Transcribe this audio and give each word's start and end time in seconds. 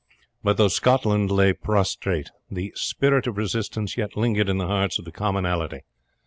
But 0.43 0.57
though 0.57 0.67
Scotland 0.67 1.29
lay 1.29 1.53
prostrate, 1.53 2.31
the 2.49 2.73
spirit 2.75 3.27
of 3.27 3.37
resistance 3.37 3.97
yet 3.97 4.17
lingered 4.17 4.49
in 4.49 4.57
the 4.57 4.65
hearts 4.65 4.97
of 4.97 5.05
the 5.05 5.11
commonalty. 5.11 5.81